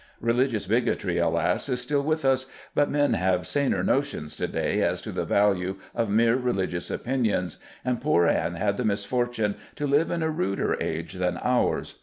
Religious 0.19 0.65
bigotry, 0.65 1.19
alas, 1.19 1.69
is 1.69 1.79
still 1.79 2.01
with 2.01 2.25
us, 2.25 2.47
but 2.73 2.89
men 2.89 3.13
have 3.13 3.45
saner 3.45 3.83
notions 3.83 4.35
to 4.35 4.47
day 4.47 4.81
as 4.81 4.99
to 4.99 5.11
the 5.11 5.25
value 5.25 5.75
of 5.93 6.09
mere 6.09 6.35
religious 6.35 6.89
opinions, 6.89 7.57
and 7.85 8.01
poor 8.01 8.25
Anne 8.25 8.55
had 8.55 8.77
the 8.77 8.83
misfortune 8.83 9.53
to 9.75 9.85
live 9.85 10.09
in 10.09 10.23
a 10.23 10.29
ruder 10.31 10.75
age 10.81 11.13
than 11.13 11.37
ours. 11.43 11.99